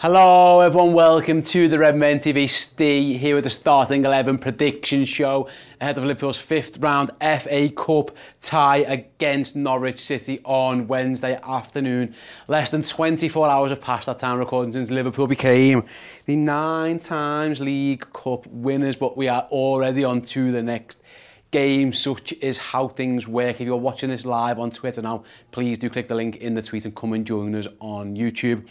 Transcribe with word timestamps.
Hello, 0.00 0.60
everyone. 0.60 0.92
Welcome 0.92 1.40
to 1.42 1.68
the 1.68 1.78
Redmen 1.78 2.18
TV. 2.18 2.48
Ste 2.48 3.16
here 3.16 3.36
with 3.36 3.44
the 3.44 3.50
starting 3.50 4.04
11 4.04 4.38
prediction 4.38 5.04
show 5.04 5.48
ahead 5.80 5.96
of 5.96 6.04
Liverpool's 6.04 6.36
fifth 6.36 6.78
round 6.78 7.12
FA 7.20 7.70
Cup 7.70 8.10
tie 8.42 8.78
against 8.78 9.54
Norwich 9.54 9.98
City 9.98 10.40
on 10.44 10.88
Wednesday 10.88 11.38
afternoon. 11.44 12.12
Less 12.48 12.70
than 12.70 12.82
24 12.82 13.48
hours 13.48 13.70
have 13.70 13.80
passed 13.80 14.06
that 14.06 14.18
time 14.18 14.38
recording 14.38 14.72
since 14.72 14.90
Liverpool 14.90 15.28
became 15.28 15.84
the 16.26 16.36
nine 16.36 16.98
times 16.98 17.60
League 17.60 18.04
Cup 18.12 18.46
winners, 18.48 18.96
but 18.96 19.16
we 19.16 19.28
are 19.28 19.42
already 19.52 20.04
on 20.04 20.20
to 20.22 20.50
the 20.50 20.62
next 20.62 21.00
game. 21.52 21.92
Such 21.92 22.32
is 22.42 22.58
how 22.58 22.88
things 22.88 23.28
work. 23.28 23.60
If 23.60 23.66
you're 23.66 23.76
watching 23.76 24.10
this 24.10 24.26
live 24.26 24.58
on 24.58 24.72
Twitter 24.72 25.00
now, 25.00 25.22
please 25.52 25.78
do 25.78 25.88
click 25.88 26.08
the 26.08 26.16
link 26.16 26.38
in 26.38 26.52
the 26.54 26.62
tweet 26.62 26.84
and 26.84 26.94
come 26.96 27.12
and 27.12 27.24
join 27.24 27.54
us 27.54 27.68
on 27.80 28.16
YouTube 28.16 28.66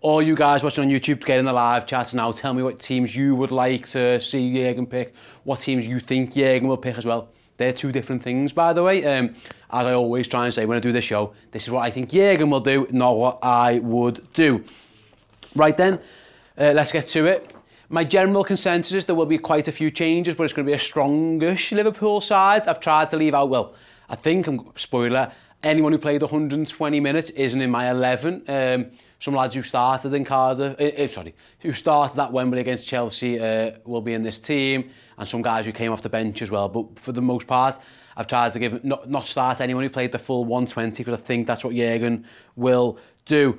all 0.00 0.22
you 0.22 0.34
guys 0.34 0.62
watching 0.62 0.84
on 0.84 0.90
YouTube, 0.90 1.24
get 1.24 1.38
in 1.38 1.44
the 1.44 1.52
live 1.52 1.86
chat 1.86 2.14
now. 2.14 2.30
Tell 2.30 2.54
me 2.54 2.62
what 2.62 2.78
teams 2.78 3.16
you 3.16 3.34
would 3.34 3.50
like 3.50 3.86
to 3.88 4.20
see 4.20 4.52
Jurgen 4.52 4.86
pick, 4.86 5.14
what 5.44 5.60
teams 5.60 5.86
you 5.86 5.98
think 6.00 6.34
Jurgen 6.34 6.68
will 6.68 6.76
pick 6.76 6.96
as 6.96 7.04
well. 7.04 7.28
They're 7.56 7.72
two 7.72 7.90
different 7.90 8.22
things, 8.22 8.52
by 8.52 8.72
the 8.72 8.82
way. 8.82 9.04
Um, 9.04 9.34
as 9.70 9.86
I 9.86 9.92
always 9.92 10.28
try 10.28 10.44
and 10.44 10.54
say 10.54 10.64
when 10.66 10.76
I 10.76 10.80
do 10.80 10.92
this 10.92 11.04
show, 11.04 11.34
this 11.50 11.64
is 11.64 11.70
what 11.70 11.80
I 11.80 11.90
think 11.90 12.10
Jurgen 12.10 12.50
will 12.50 12.60
do, 12.60 12.86
not 12.90 13.16
what 13.16 13.38
I 13.42 13.80
would 13.80 14.32
do. 14.32 14.64
Right 15.56 15.76
then, 15.76 15.94
uh, 16.56 16.72
let's 16.74 16.92
get 16.92 17.06
to 17.08 17.26
it. 17.26 17.52
My 17.88 18.04
general 18.04 18.44
consensus 18.44 18.92
is 18.92 19.06
there 19.06 19.16
will 19.16 19.26
be 19.26 19.38
quite 19.38 19.66
a 19.66 19.72
few 19.72 19.90
changes, 19.90 20.34
but 20.34 20.44
it's 20.44 20.52
going 20.52 20.66
to 20.66 20.70
be 20.70 20.74
a 20.74 20.78
strongish 20.78 21.72
Liverpool 21.72 22.20
side. 22.20 22.68
I've 22.68 22.80
tried 22.80 23.08
to 23.08 23.16
leave 23.16 23.34
out, 23.34 23.48
well, 23.48 23.74
I 24.08 24.14
think, 24.14 24.46
I'm 24.46 24.70
spoiler, 24.76 25.32
anyone 25.62 25.92
who 25.92 25.98
played 25.98 26.22
120 26.22 27.00
minutes 27.00 27.30
isn't 27.30 27.60
in 27.60 27.70
my 27.70 27.90
11. 27.90 28.44
Um, 28.48 28.86
some 29.18 29.34
lads 29.34 29.54
who 29.54 29.62
started 29.62 30.14
in 30.14 30.24
Cardiff, 30.24 30.80
uh, 30.80 31.02
uh, 31.02 31.06
sorry, 31.08 31.34
who 31.60 31.72
started 31.72 32.20
at 32.20 32.32
Wembley 32.32 32.60
against 32.60 32.86
Chelsea 32.86 33.40
uh, 33.40 33.72
will 33.84 34.00
be 34.00 34.14
in 34.14 34.22
this 34.22 34.38
team, 34.38 34.90
and 35.16 35.28
some 35.28 35.42
guys 35.42 35.66
who 35.66 35.72
came 35.72 35.92
off 35.92 36.02
the 36.02 36.08
bench 36.08 36.40
as 36.42 36.50
well. 36.50 36.68
But 36.68 36.98
for 37.00 37.12
the 37.12 37.22
most 37.22 37.46
part, 37.46 37.78
I've 38.16 38.26
tried 38.26 38.52
to 38.52 38.58
give 38.58 38.84
not, 38.84 39.08
not 39.08 39.26
start 39.26 39.60
anyone 39.60 39.82
who 39.82 39.90
played 39.90 40.12
the 40.12 40.18
full 40.18 40.44
120 40.44 41.02
because 41.02 41.20
I 41.20 41.22
think 41.22 41.46
that's 41.46 41.64
what 41.64 41.74
Jurgen 41.74 42.24
will 42.56 42.98
do. 43.24 43.58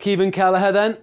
Kevin 0.00 0.32
Kelleher 0.32 0.72
then, 0.72 0.98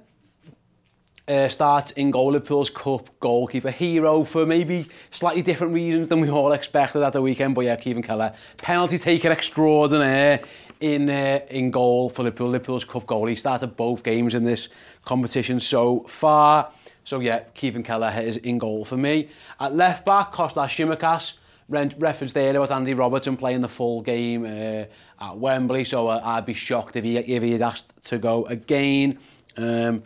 uh, 1.28 1.48
starts 1.48 1.92
in 1.92 2.12
goal 2.12 2.32
Liverpool's 2.32 2.70
Cup 2.70 3.09
goalkeeper 3.20 3.72
hero 3.72 4.24
for 4.24 4.46
maybe 4.46 4.88
slightly 5.12 5.42
different 5.42 5.74
reasons 5.74 6.09
than 6.09 6.20
we 6.20 6.30
all 6.30 6.52
expected 6.52 7.04
at 7.04 7.14
the 7.14 7.22
weekend. 7.22 7.56
But 7.56 7.66
yeah, 7.66 7.76
Kevin 7.76 8.04
Keller, 8.04 8.34
penalty 8.58 8.98
taker 8.98 9.30
extraordinaire 9.30 10.42
in 10.80 11.09
uh, 11.09 11.40
in 11.50 11.72
goal 11.72 12.09
for 12.09 12.24
Liverpool. 12.24 12.50
Liverpool's 12.50 12.86
Cup 12.86 13.06
goal. 13.06 13.28
He 13.28 13.36
started 13.36 13.78
both 13.78 14.04
games 14.04 14.34
in 14.34 14.44
this 14.44 14.70
competition 15.06 15.59
so 15.59 16.02
far. 16.02 16.72
So 17.04 17.20
yeah, 17.20 17.40
Kevin 17.53 17.84
Keller 17.84 18.14
is 18.20 18.38
in 18.38 18.58
goal 18.58 18.86
for 18.86 18.98
me. 18.98 19.30
At 19.59 19.74
left 19.74 20.06
back, 20.06 20.32
Kostas 20.32 20.70
Shimakas. 20.70 21.34
referenced 21.70 22.36
there 22.36 22.52
about 22.52 22.72
Andy 22.72 22.94
Robertson 22.94 23.38
playing 23.38 23.62
the 23.62 23.70
full 23.70 24.02
game 24.02 24.44
uh, 24.44 24.86
at 25.24 25.38
Wembley, 25.38 25.84
so 25.86 26.08
uh, 26.08 26.22
I'd 26.24 26.46
be 26.46 26.53
shocked 26.53 26.96
if 26.96 27.03
he 27.03 27.18
if 27.18 27.44
he 27.44 27.52
had 27.53 27.62
asked 27.62 27.94
to 28.06 28.18
go 28.18 28.46
again. 28.46 29.20
Um, 29.58 30.03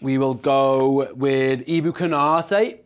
we 0.00 0.18
will 0.18 0.34
go 0.34 1.12
with 1.14 1.66
Ibu 1.66 1.92
Kanate. 1.92 2.80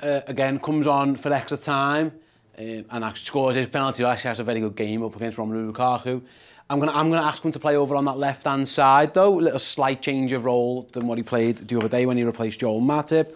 Uh, 0.00 0.20
again, 0.26 0.58
comes 0.58 0.86
on 0.86 1.16
for 1.16 1.32
extra 1.32 1.56
time 1.56 2.12
um, 2.58 2.84
and 2.90 3.04
actually 3.04 3.24
scores 3.24 3.56
his 3.56 3.66
penalty. 3.66 4.04
Actually, 4.04 4.28
has 4.28 4.40
a 4.40 4.44
very 4.44 4.60
good 4.60 4.76
game 4.76 5.02
up 5.02 5.16
against 5.16 5.38
Romelu 5.38 5.72
Lukaku. 5.72 6.22
I'm 6.70 6.78
going 6.78 6.90
I'm 6.90 7.10
gonna 7.10 7.22
ask 7.22 7.44
him 7.44 7.52
to 7.52 7.58
play 7.58 7.76
over 7.76 7.94
on 7.94 8.06
that 8.06 8.16
left-hand 8.16 8.68
side, 8.68 9.12
though. 9.12 9.38
A 9.38 9.40
little 9.40 9.58
slight 9.58 10.00
change 10.00 10.32
of 10.32 10.44
role 10.44 10.88
than 10.92 11.06
what 11.06 11.18
he 11.18 11.24
played 11.24 11.68
the 11.68 11.78
other 11.78 11.88
day 11.88 12.06
when 12.06 12.16
he 12.16 12.24
replaced 12.24 12.60
Joel 12.60 12.80
Matip. 12.80 13.34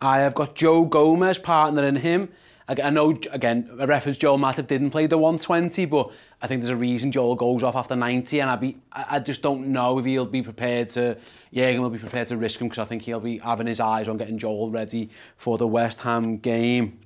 I 0.00 0.20
have 0.20 0.34
got 0.34 0.54
Joe 0.54 0.84
Gomez 0.84 1.38
partnering 1.38 1.98
him. 1.98 2.28
I 2.68 2.90
know, 2.90 3.18
again, 3.30 3.70
a 3.78 3.86
reference 3.86 4.18
Joel 4.18 4.36
Matip 4.36 4.66
didn't 4.66 4.90
play 4.90 5.06
the 5.06 5.16
120, 5.16 5.86
but 5.86 6.10
I 6.42 6.46
think 6.46 6.60
there's 6.60 6.68
a 6.68 6.76
reason 6.76 7.10
Joel 7.10 7.34
goes 7.34 7.62
off 7.62 7.74
after 7.74 7.96
90, 7.96 8.40
and 8.40 8.50
I 8.50 8.56
be 8.56 8.76
I 8.92 9.20
just 9.20 9.40
don't 9.40 9.68
know 9.68 9.98
if 9.98 10.04
he'll 10.04 10.26
be 10.26 10.42
prepared 10.42 10.90
to, 10.90 11.16
Jürgen 11.54 11.80
will 11.80 11.88
be 11.88 11.98
prepared 11.98 12.26
to 12.26 12.36
risk 12.36 12.60
him, 12.60 12.68
because 12.68 12.78
I 12.78 12.84
think 12.84 13.02
he'll 13.02 13.20
be 13.20 13.38
having 13.38 13.66
his 13.66 13.80
eyes 13.80 14.06
on 14.06 14.18
getting 14.18 14.36
Joel 14.36 14.70
ready 14.70 15.08
for 15.38 15.56
the 15.56 15.66
West 15.66 16.00
Ham 16.00 16.36
game. 16.36 16.98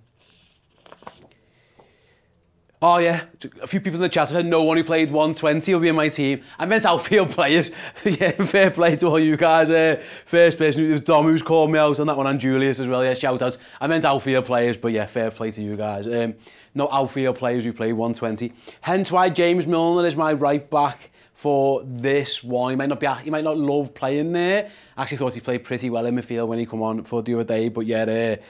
Oh 2.85 2.99
yeah, 2.99 3.23
a 3.63 3.69
few 3.69 3.81
people 3.81 3.95
in 3.95 4.03
the 4.03 4.09
chat 4.09 4.23
have 4.23 4.31
said 4.31 4.47
no 4.47 4.65
one 4.65 4.77
who 4.77 4.83
played 4.83 5.13
120 5.13 5.73
will 5.73 5.81
be 5.81 5.87
in 5.87 5.95
my 5.95 6.09
team. 6.09 6.43
I 6.59 6.67
meant 6.67 6.85
outfield 6.85 7.31
players. 7.39 7.71
yeah, 8.05 8.33
fair 8.33 8.73
play 8.73 8.97
to 8.97 9.07
all 9.07 9.21
you 9.21 9.37
guys. 9.37 9.71
Uh, 9.71 10.03
first 10.27 10.59
person, 10.59 10.87
it 10.87 10.91
was 10.91 11.01
Dom 11.03 11.27
who's 11.27 11.43
called 11.43 11.71
me 11.71 11.79
out 11.79 12.01
on 12.01 12.09
that 12.09 12.17
one, 12.17 12.27
and 12.27 12.41
Julius 12.41 12.81
as 12.81 12.89
well. 12.89 13.05
Yeah, 13.05 13.15
shout 13.15 13.41
outs. 13.41 13.59
I 13.81 13.87
meant 13.87 14.05
outfield 14.05 14.47
players, 14.47 14.77
but 14.77 14.89
yeah, 14.89 15.07
fair 15.07 15.31
play 15.31 15.53
to 15.53 15.63
you 15.63 15.77
guys. 15.77 16.09
Um, 16.09 16.35
no 16.75 16.89
outfield 16.91 17.37
players 17.37 17.63
who 17.63 17.73
play 17.73 17.93
120. 17.93 18.53
Hence 18.81 19.13
why 19.13 19.31
James 19.31 19.65
Milner 19.65 20.05
is 20.05 20.17
my 20.17 20.33
right 20.33 20.69
back 20.69 21.13
for 21.35 21.85
this 21.85 22.43
one. 22.43 22.71
He 22.71 22.77
might 22.77 22.89
not 22.89 22.99
be, 22.99 23.07
he 23.23 23.31
might 23.31 23.45
not 23.45 23.59
love 23.59 23.95
playing 23.95 24.33
there. 24.33 24.69
I 24.97 25.03
actually 25.03 25.19
thought 25.19 25.35
he 25.35 25.41
played 25.41 25.63
pretty 25.63 25.89
well 25.89 26.05
in 26.07 26.17
midfield 26.17 26.49
when 26.49 26.59
he 26.59 26.67
come 26.67 26.83
on 26.83 27.05
for 27.05 27.23
the 27.23 27.35
other 27.35 27.45
day, 27.45 27.69
but 27.69 27.87
yeah. 27.87 28.39
Uh, 28.41 28.43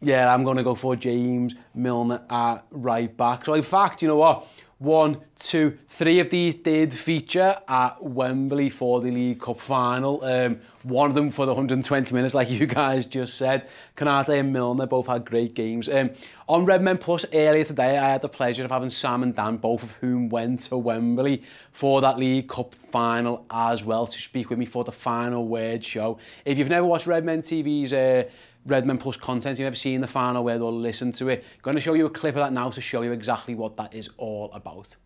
yeah, 0.00 0.32
I'm 0.32 0.44
going 0.44 0.56
to 0.56 0.62
go 0.62 0.74
for 0.74 0.96
James 0.96 1.54
Milner 1.74 2.22
at 2.30 2.64
right 2.70 3.14
back. 3.16 3.44
So 3.44 3.54
in 3.54 3.62
fact, 3.62 4.02
you 4.02 4.08
know 4.08 4.16
what? 4.16 4.46
One, 4.78 5.20
two, 5.46 5.78
three 5.88 6.20
of 6.20 6.30
these 6.30 6.54
did 6.54 6.92
feature 6.92 7.56
at 7.68 8.02
Wembley 8.02 8.70
for 8.70 9.00
the 9.00 9.10
League 9.10 9.40
Cup 9.40 9.60
final. 9.60 10.24
Um, 10.24 10.60
one 10.82 11.08
of 11.08 11.14
them 11.14 11.30
for 11.30 11.44
the 11.46 11.52
120 11.52 12.14
minutes, 12.14 12.34
like 12.34 12.50
you 12.50 12.66
guys 12.66 13.06
just 13.06 13.36
said. 13.36 13.68
Konate 13.96 14.40
and 14.40 14.52
Milner 14.52 14.86
both 14.86 15.06
had 15.06 15.24
great 15.24 15.54
games. 15.54 15.88
Um, 15.88 16.10
on 16.48 16.64
Redmen 16.64 16.98
Plus 16.98 17.26
earlier 17.32 17.64
today, 17.64 17.98
I 17.98 18.10
had 18.10 18.22
the 18.22 18.28
pleasure 18.28 18.64
of 18.64 18.70
having 18.70 18.90
Sam 18.90 19.22
and 19.22 19.34
Dan, 19.34 19.58
both 19.58 19.82
of 19.82 19.92
whom 19.92 20.28
went 20.28 20.60
to 20.60 20.78
Wembley 20.78 21.42
for 21.72 22.00
that 22.00 22.18
League 22.18 22.48
Cup 22.48 22.74
final 22.90 23.44
as 23.50 23.84
well, 23.84 24.06
to 24.06 24.18
speak 24.18 24.50
with 24.50 24.58
me 24.58 24.66
for 24.66 24.84
the 24.84 24.92
final 24.92 25.46
word 25.46 25.84
show. 25.84 26.18
If 26.44 26.58
you've 26.58 26.70
never 26.70 26.86
watched 26.86 27.06
Redmen 27.06 27.42
TV's 27.42 27.92
uh, 27.92 28.24
Redmen 28.66 28.98
Plus 28.98 29.16
content, 29.16 29.58
you've 29.58 29.66
never 29.66 29.76
seen 29.76 30.00
the 30.00 30.06
final 30.06 30.42
word 30.42 30.60
or 30.60 30.72
listened 30.72 31.14
to 31.14 31.28
it, 31.28 31.44
I'm 31.56 31.62
going 31.62 31.74
to 31.76 31.80
show 31.80 31.94
you 31.94 32.06
a 32.06 32.10
clip 32.10 32.34
of 32.34 32.40
that 32.40 32.52
now 32.52 32.70
to 32.70 32.80
show 32.80 33.02
you 33.02 33.12
exactly 33.12 33.54
what 33.54 33.76
that 33.76 33.94
is 33.94 34.08
all 34.16 34.50
about. 34.52 34.96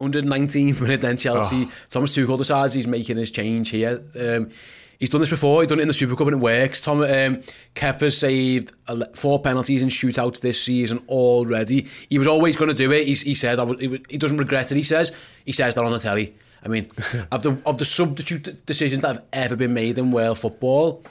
119th 0.00 0.80
minute 0.80 1.00
then 1.00 1.16
Chelsea. 1.16 1.66
Oh. 1.68 1.72
Thomas 1.88 2.16
Tuchel 2.16 2.38
decides 2.38 2.74
he's 2.74 2.86
making 2.86 3.16
his 3.16 3.30
change 3.30 3.70
here. 3.70 4.02
Um, 4.18 4.50
he's 4.98 5.10
done 5.10 5.20
this 5.20 5.30
before. 5.30 5.60
He's 5.60 5.68
done 5.68 5.78
it 5.78 5.82
in 5.82 5.88
the 5.88 5.94
Super 5.94 6.16
Cup 6.16 6.28
and 6.28 6.36
it 6.36 6.40
works. 6.40 6.80
Tom 6.80 7.02
um, 7.02 7.42
Kepper 7.74 8.10
saved 8.10 8.72
four 9.14 9.40
penalties 9.40 9.82
in 9.82 9.88
shootouts 9.88 10.40
this 10.40 10.62
season 10.62 11.02
already. 11.08 11.86
He 12.08 12.18
was 12.18 12.26
always 12.26 12.56
going 12.56 12.70
to 12.70 12.74
do 12.74 12.90
it. 12.92 13.06
He's, 13.06 13.22
he 13.22 13.34
said 13.34 13.58
he, 13.80 14.00
he 14.08 14.18
doesn't 14.18 14.38
regret 14.38 14.72
it. 14.72 14.76
He 14.76 14.82
says 14.82 15.12
he 15.44 15.52
says 15.52 15.74
that 15.74 15.84
on 15.84 15.92
the 15.92 15.98
telly. 15.98 16.34
I 16.62 16.68
mean, 16.68 16.88
of 17.32 17.42
the 17.42 17.60
of 17.66 17.78
the 17.78 17.84
substitute 17.84 18.64
decisions 18.66 19.02
that 19.02 19.16
have 19.16 19.24
ever 19.32 19.56
been 19.56 19.74
made 19.74 19.98
in 19.98 20.10
world 20.10 20.38
football, 20.38 21.02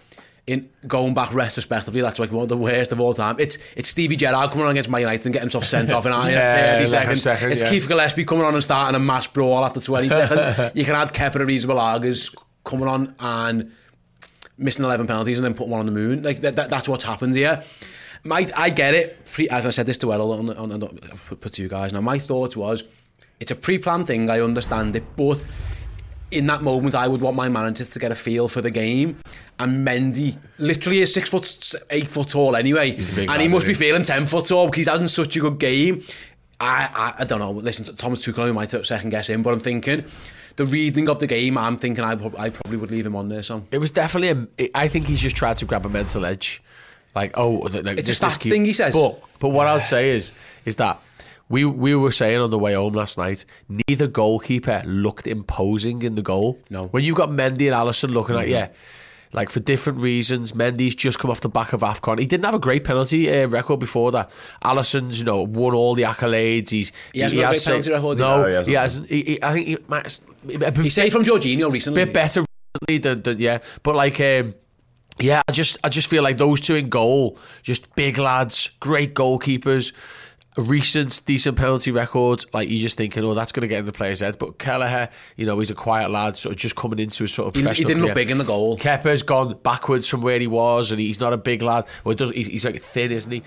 in 0.49 0.67
going 0.87 1.13
back 1.13 1.31
retrospectively, 1.33 2.01
that's 2.01 2.17
like 2.17 2.31
one 2.31 2.43
of 2.43 2.49
the 2.49 2.57
worst 2.57 2.91
of 2.91 2.99
all 2.99 3.13
time. 3.13 3.35
It's 3.39 3.59
it's 3.77 3.87
Stevie 3.87 4.15
Gerrard 4.15 4.49
coming 4.49 4.65
on 4.65 4.71
against 4.71 4.89
Man 4.89 5.01
United 5.01 5.25
and 5.27 5.33
getting 5.33 5.45
himself 5.45 5.63
sent 5.63 5.93
off 5.93 6.05
in 6.05 6.11
yeah, 6.31 6.73
30 6.73 6.79
like 6.79 6.87
seconds. 6.89 7.21
Second, 7.21 7.51
it's 7.51 7.61
yeah. 7.61 7.69
Keith 7.69 7.87
Gillespie 7.87 8.25
coming 8.25 8.43
on 8.43 8.55
and 8.55 8.63
starting 8.63 8.95
a 8.95 8.99
mass 8.99 9.27
brawl 9.27 9.63
after 9.63 9.79
20 9.79 10.09
seconds. 10.09 10.75
You 10.75 10.85
can 10.85 10.95
add 10.95 11.13
Kepa 11.13 11.45
reasonable 11.45 11.79
Argus 11.79 12.33
coming 12.63 12.87
on 12.87 13.15
and 13.19 13.71
missing 14.57 14.83
11 14.83 15.05
penalties 15.05 15.37
and 15.37 15.45
then 15.45 15.53
putting 15.53 15.71
one 15.71 15.81
on 15.81 15.85
the 15.85 15.91
moon. 15.91 16.23
Like 16.23 16.41
that, 16.41 16.55
that, 16.55 16.69
that's 16.69 16.89
what's 16.89 17.03
happened 17.03 17.35
here. 17.35 17.61
My, 18.23 18.49
I 18.55 18.71
get 18.71 18.95
it. 18.95 19.23
Pre, 19.25 19.47
as 19.49 19.67
I 19.67 19.69
said 19.69 19.85
this 19.85 19.97
to 19.99 20.11
Errol 20.11 20.33
on, 20.33 20.49
on, 20.49 20.71
on, 20.71 20.99
put 21.39 21.53
to 21.53 21.61
you 21.61 21.69
guys. 21.69 21.93
Now 21.93 22.01
my 22.01 22.17
thought 22.17 22.55
was, 22.55 22.83
it's 23.39 23.51
a 23.51 23.55
pre-planned 23.55 24.07
thing. 24.07 24.29
I 24.29 24.41
understand 24.41 24.95
it, 24.95 25.03
but 25.15 25.45
in 26.31 26.47
that 26.47 26.61
moment, 26.61 26.95
I 26.95 27.07
would 27.07 27.21
want 27.21 27.35
my 27.35 27.49
managers 27.49 27.91
to 27.91 27.99
get 27.99 28.11
a 28.11 28.15
feel 28.15 28.47
for 28.47 28.61
the 28.61 28.71
game. 28.71 29.17
And 29.59 29.85
Mendy, 29.85 30.37
literally, 30.57 30.99
is 30.99 31.13
six 31.13 31.29
foot, 31.29 31.73
eight 31.89 32.09
foot 32.09 32.29
tall 32.29 32.55
anyway, 32.55 32.91
and 32.91 33.41
he 33.41 33.47
must 33.47 33.67
be 33.67 33.73
feeling 33.73 34.03
ten 34.03 34.25
foot 34.25 34.45
tall 34.45 34.67
because 34.67 34.77
he's 34.77 34.87
having 34.87 35.07
such 35.07 35.35
a 35.35 35.39
good 35.39 35.59
game. 35.59 36.01
I, 36.61 36.89
I, 36.93 37.21
I 37.23 37.25
don't 37.25 37.39
know. 37.39 37.51
Listen, 37.51 37.95
Thomas 37.95 38.25
Tuchel 38.25 38.53
might 38.53 38.69
second 38.69 39.09
guess 39.09 39.27
him, 39.29 39.41
but 39.41 39.53
I'm 39.53 39.59
thinking 39.59 40.05
the 40.55 40.65
reading 40.65 41.09
of 41.09 41.19
the 41.19 41.27
game. 41.27 41.57
I'm 41.57 41.77
thinking 41.77 42.03
I, 42.03 42.11
I 42.11 42.49
probably 42.49 42.77
would 42.77 42.91
leave 42.91 43.05
him 43.05 43.15
on 43.15 43.29
there. 43.29 43.43
So 43.43 43.65
It 43.71 43.77
was 43.79 43.91
definitely. 43.91 44.47
A, 44.59 44.69
I 44.75 44.87
think 44.87 45.07
he's 45.07 45.21
just 45.21 45.35
tried 45.35 45.57
to 45.57 45.65
grab 45.65 45.85
a 45.85 45.89
mental 45.89 46.25
edge, 46.25 46.61
like 47.15 47.31
oh, 47.35 47.51
like, 47.51 47.97
It's 47.97 48.09
a 48.09 48.11
this 48.11 48.19
stats 48.19 48.49
thing, 48.49 48.65
he 48.65 48.73
says. 48.73 48.93
But 48.93 49.21
but 49.39 49.49
what 49.49 49.67
I'd 49.67 49.83
say 49.83 50.11
is 50.11 50.31
is 50.65 50.75
that 50.75 51.01
we 51.49 51.65
we 51.65 51.95
were 51.95 52.11
saying 52.11 52.39
on 52.39 52.51
the 52.51 52.59
way 52.59 52.73
home 52.73 52.93
last 52.93 53.17
night, 53.17 53.45
neither 53.87 54.07
goalkeeper 54.07 54.83
looked 54.85 55.27
imposing 55.27 56.01
in 56.03 56.15
the 56.15 56.21
goal. 56.21 56.59
No. 56.69 56.87
When 56.87 57.03
you've 57.03 57.15
got 57.17 57.29
Mendy 57.29 57.67
and 57.71 57.75
Alisson 57.75 58.11
looking 58.11 58.35
at 58.37 58.47
you. 58.47 58.67
Like 59.31 59.51
for 59.51 59.59
different 59.59 59.99
reasons, 59.99 60.53
Mendy's 60.53 60.95
just 60.95 61.19
come 61.19 61.29
off 61.29 61.39
the 61.41 61.49
back 61.49 61.71
of 61.71 61.81
Afcon. 61.81 62.17
He 62.17 62.25
didn't 62.25 62.45
have 62.45 62.55
a 62.55 62.59
great 62.59 62.83
penalty 62.83 63.29
uh, 63.31 63.47
record 63.47 63.79
before 63.79 64.11
that. 64.13 64.31
Alisson's, 64.63 65.19
you 65.19 65.25
know, 65.25 65.43
won 65.43 65.75
all 65.75 65.93
the 65.93 66.01
accolades. 66.01 66.71
He's 66.71 66.91
He 67.13 67.19
hasn't 67.19 67.39
got 67.39 67.49
a 67.49 67.51
great 67.51 67.61
sa- 67.61 67.69
penalty 67.69 67.91
record, 67.91 68.17
No, 68.17 68.41
no, 68.41 68.45
he 68.45 68.49
he 68.71 68.73
hasn't. 68.73 68.75
hasn't. 68.77 69.09
He, 69.11 69.21
he, 69.23 69.43
I 69.43 69.53
think 69.53 69.67
he 69.67 69.77
might. 69.87 70.19
a 70.63 70.81
he 70.81 70.89
saved 70.89 71.13
from 71.13 71.23
Jorginho 71.23 71.71
recently. 71.71 72.05
bit 72.05 72.11
better 72.13 72.43
recently 72.87 72.97
than, 73.07 73.21
than 73.21 73.39
yeah. 73.39 73.59
But 73.83 73.95
like 73.95 74.19
um 74.19 74.55
yeah, 75.19 75.41
I 75.47 75.51
just 75.51 75.77
I 75.83 75.89
just 75.89 76.09
feel 76.09 76.23
like 76.23 76.37
those 76.37 76.59
two 76.59 76.73
in 76.73 76.89
goal, 76.89 77.37
just 77.61 77.93
big 77.95 78.17
lads, 78.17 78.71
great 78.79 79.13
goalkeepers, 79.13 79.91
a 79.91 79.95
recent 80.59 81.21
decent 81.25 81.57
penalty 81.57 81.91
record. 81.91 82.45
Like 82.53 82.69
you're 82.69 82.79
just 82.81 82.97
thinking, 82.97 83.23
oh, 83.23 83.33
that's 83.33 83.51
going 83.51 83.61
to 83.61 83.67
get 83.67 83.79
in 83.79 83.85
the 83.85 83.91
player's 83.91 84.19
head. 84.19 84.38
But 84.39 84.57
Kelleher, 84.59 85.09
you 85.35 85.45
know, 85.45 85.59
he's 85.59 85.71
a 85.71 85.75
quiet 85.75 86.09
lad, 86.11 86.35
sort 86.35 86.53
of 86.53 86.59
just 86.59 86.75
coming 86.75 87.00
into 87.00 87.23
his 87.23 87.33
sort 87.33 87.47
of 87.50 87.56
He- 87.56 87.61
he 87.77 87.83
didn't 87.83 88.01
look 88.03 88.15
big 88.15 88.29
in 88.31 88.38
the 88.38 88.44
goal. 88.44 88.77
Kepa's 88.77 89.23
gone 89.23 89.57
backwards 89.63 90.07
from 90.07 90.21
where 90.21 90.39
he 90.39 90.47
was, 90.47 90.91
and 90.91 91.00
he's 91.00 91.19
not 91.19 91.33
a 91.33 91.38
big 91.38 91.61
lad. 91.61 91.85
Well, 92.03 92.15
does 92.15 92.31
he's, 92.31 92.47
he's 92.47 92.65
like 92.65 92.79
thin, 92.81 93.11
isn't 93.11 93.31
he? 93.31 93.44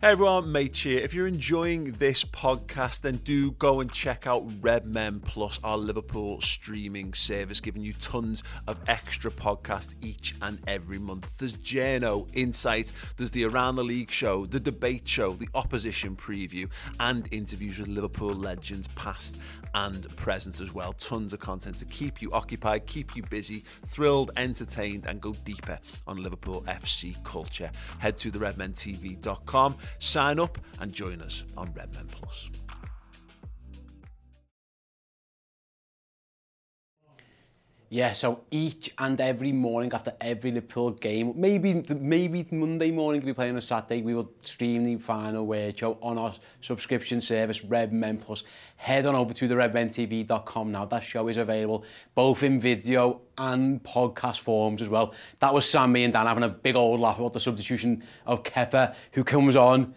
Hey 0.00 0.10
everyone, 0.10 0.52
mate 0.52 0.76
here. 0.76 1.00
If 1.00 1.12
you're 1.12 1.26
enjoying 1.26 1.90
this 1.98 2.22
podcast, 2.22 3.00
then 3.00 3.16
do 3.16 3.50
go 3.50 3.80
and 3.80 3.90
check 3.90 4.28
out 4.28 4.48
Red 4.60 4.86
Men 4.86 5.18
Plus, 5.18 5.58
our 5.64 5.76
Liverpool 5.76 6.40
streaming 6.40 7.14
service, 7.14 7.58
giving 7.58 7.82
you 7.82 7.94
tons 7.94 8.44
of 8.68 8.78
extra 8.86 9.28
podcasts 9.28 9.96
each 10.00 10.36
and 10.40 10.60
every 10.68 11.00
month. 11.00 11.36
There's 11.38 11.56
Jano 11.56 12.28
Insight, 12.32 12.92
there's 13.16 13.32
the 13.32 13.44
Around 13.44 13.74
the 13.74 13.82
League 13.82 14.12
show, 14.12 14.46
the 14.46 14.60
debate 14.60 15.08
show, 15.08 15.32
the 15.32 15.48
opposition 15.56 16.14
preview, 16.14 16.70
and 17.00 17.26
interviews 17.32 17.80
with 17.80 17.88
Liverpool 17.88 18.32
legends 18.32 18.86
past 18.94 19.40
and 19.74 20.14
present 20.14 20.60
as 20.60 20.72
well. 20.72 20.92
Tons 20.92 21.32
of 21.32 21.40
content 21.40 21.76
to 21.80 21.84
keep 21.86 22.22
you 22.22 22.30
occupied, 22.32 22.86
keep 22.86 23.16
you 23.16 23.24
busy, 23.24 23.64
thrilled, 23.86 24.30
entertained, 24.36 25.06
and 25.06 25.20
go 25.20 25.32
deeper 25.44 25.78
on 26.06 26.22
Liverpool 26.22 26.62
FC 26.68 27.20
culture. 27.24 27.70
Head 27.98 28.16
to 28.18 28.30
theredmentv.com, 28.30 29.76
sign 29.98 30.38
up, 30.38 30.58
and 30.80 30.92
join 30.92 31.20
us 31.20 31.44
on 31.56 31.72
Redmen 31.74 32.08
Plus. 32.10 32.50
Yeah, 37.90 38.12
so 38.12 38.42
each 38.50 38.90
and 38.98 39.18
every 39.18 39.50
morning 39.50 39.90
after 39.94 40.12
every 40.20 40.50
Liverpool 40.50 40.90
game, 40.90 41.32
maybe 41.34 41.82
maybe 41.94 42.46
Monday 42.50 42.90
morning 42.90 43.24
we 43.24 43.32
play 43.32 43.48
on 43.48 43.56
a 43.56 43.62
Saturday, 43.62 44.02
we 44.02 44.14
will 44.14 44.30
stream 44.42 44.84
the 44.84 44.96
final 44.96 45.46
word 45.46 45.78
show 45.78 45.96
on 46.02 46.18
our 46.18 46.34
subscription 46.60 47.18
service, 47.18 47.64
Red 47.64 47.90
Men 47.90 48.18
Plus. 48.18 48.44
Head 48.76 49.06
on 49.06 49.14
over 49.14 49.32
to 49.32 49.48
the 49.48 49.54
redmentv.com 49.54 50.70
now. 50.70 50.84
That 50.84 51.02
show 51.02 51.28
is 51.28 51.38
available 51.38 51.82
both 52.14 52.42
in 52.42 52.60
video 52.60 53.22
and 53.38 53.82
podcast 53.82 54.40
forms 54.40 54.82
as 54.82 54.90
well. 54.90 55.14
That 55.38 55.54
was 55.54 55.66
Sammy 55.66 56.04
and 56.04 56.12
Dan 56.12 56.26
having 56.26 56.44
a 56.44 56.50
big 56.50 56.76
old 56.76 57.00
laugh 57.00 57.18
about 57.18 57.32
the 57.32 57.40
substitution 57.40 58.02
of 58.26 58.42
Kepa, 58.42 58.96
who 59.12 59.24
comes 59.24 59.56
on, 59.56 59.94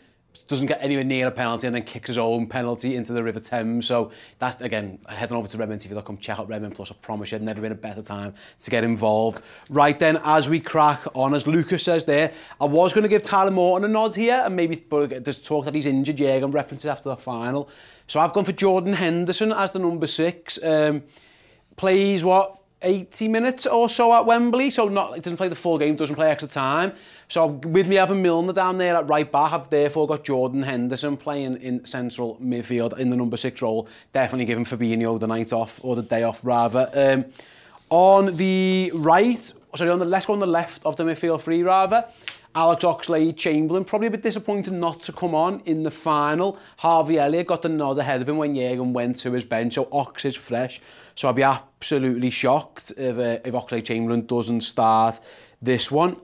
doesn't 0.51 0.67
get 0.67 0.83
anywhere 0.83 1.05
near 1.05 1.27
a 1.27 1.31
penalty 1.31 1.65
and 1.65 1.75
then 1.75 1.83
kicks 1.83 2.07
his 2.07 2.17
own 2.17 2.45
penalty 2.45 2.95
into 2.97 3.13
the 3.13 3.23
River 3.23 3.39
Thames. 3.39 3.85
So 3.85 4.11
that's, 4.37 4.61
again, 4.61 4.99
head 5.07 5.31
on 5.31 5.37
over 5.37 5.47
to 5.47 5.57
RedmenTV.com, 5.57 6.17
check 6.17 6.39
out 6.39 6.49
Redmen 6.49 6.71
Plus. 6.71 6.91
I 6.91 6.95
promise 6.95 7.31
you, 7.31 7.37
there's 7.37 7.45
never 7.45 7.61
been 7.61 7.71
a 7.71 7.75
better 7.75 8.01
time 8.01 8.33
to 8.59 8.69
get 8.69 8.83
involved. 8.83 9.41
Right 9.69 9.97
then, 9.97 10.19
as 10.23 10.49
we 10.49 10.59
crack 10.59 11.03
on, 11.15 11.33
as 11.33 11.47
Lucas 11.47 11.83
says 11.83 12.03
there, 12.03 12.33
I 12.59 12.65
was 12.65 12.91
going 12.91 13.03
to 13.03 13.09
give 13.09 13.23
Tyler 13.23 13.51
Morton 13.51 13.89
a 13.89 13.91
nod 13.91 14.13
here, 14.13 14.41
and 14.43 14.55
maybe 14.55 14.75
but 14.75 15.23
there's 15.23 15.41
talk 15.41 15.65
that 15.65 15.75
he's 15.75 15.85
injured, 15.85 16.19
yeah, 16.19 16.35
and 16.35 16.53
references 16.53 16.87
after 16.87 17.09
the 17.09 17.17
final. 17.17 17.69
So 18.07 18.19
I've 18.19 18.33
gone 18.33 18.43
for 18.43 18.51
Jordan 18.51 18.93
Henderson 18.93 19.53
as 19.53 19.71
the 19.71 19.79
number 19.79 20.07
six. 20.07 20.61
Um, 20.61 21.03
plays 21.77 22.23
what 22.23 22.60
80 22.83 23.27
minutes 23.27 23.65
or 23.65 23.87
so 23.89 24.13
at 24.13 24.25
Wembley, 24.25 24.69
so 24.69 24.87
not 24.87 25.17
it 25.17 25.23
doesn't 25.23 25.37
play 25.37 25.47
the 25.47 25.55
full 25.55 25.77
game, 25.77 25.95
doesn't 25.95 26.15
play 26.15 26.29
extra 26.29 26.47
time. 26.47 26.93
So 27.27 27.47
with 27.47 27.87
me 27.87 27.95
having 27.95 28.21
Milner 28.21 28.53
down 28.53 28.77
there 28.77 28.95
at 28.95 29.07
right 29.07 29.31
back, 29.31 29.53
I've 29.53 29.69
therefore 29.69 30.07
got 30.07 30.23
Jordan 30.23 30.63
Henderson 30.63 31.17
playing 31.17 31.57
in 31.57 31.85
central 31.85 32.37
midfield 32.37 32.97
in 32.97 33.09
the 33.09 33.15
number 33.15 33.37
six 33.37 33.61
role, 33.61 33.87
definitely 34.13 34.45
giving 34.45 34.65
Fabinho 34.65 35.19
the 35.19 35.27
night 35.27 35.53
off, 35.53 35.79
or 35.83 35.95
the 35.95 36.01
day 36.01 36.23
off 36.23 36.43
rather. 36.43 36.89
Um, 36.93 37.25
on 37.89 38.35
the 38.37 38.91
right, 38.95 39.53
sorry, 39.75 39.89
on 39.89 39.99
the, 39.99 40.05
let's 40.05 40.25
go 40.25 40.33
on 40.33 40.39
the 40.39 40.45
left 40.45 40.85
of 40.85 40.95
the 40.95 41.03
midfield 41.03 41.41
three 41.41 41.63
rather, 41.63 42.05
Alex 42.53 42.83
Oxlade-Chamberlain, 42.83 43.85
probably 43.85 44.07
a 44.07 44.11
bit 44.11 44.21
disappointed 44.21 44.73
not 44.73 45.01
to 45.01 45.13
come 45.13 45.33
on 45.33 45.61
in 45.65 45.83
the 45.83 45.91
final. 45.91 46.59
Harvey 46.77 47.17
Elliott 47.17 47.47
got 47.47 47.61
the 47.61 47.69
nod 47.69 47.97
ahead 47.97 48.21
of 48.21 48.27
him 48.27 48.37
when 48.37 48.53
Jürgen 48.53 48.91
went 48.91 49.15
to 49.17 49.31
his 49.31 49.45
bench, 49.45 49.75
so 49.75 49.87
Ox 49.91 50.25
is 50.25 50.35
fresh. 50.35 50.81
So 51.15 51.29
I'd 51.29 51.35
be 51.35 51.43
absolutely 51.43 52.29
shocked 52.29 52.91
if, 52.97 53.17
uh, 53.17 53.39
if 53.45 53.53
Oxlade-Chamberlain 53.53 54.25
doesn't 54.25 54.61
start 54.61 55.19
this 55.61 55.89
one. 55.89 56.17